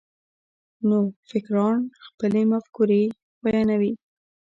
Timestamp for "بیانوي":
3.43-3.93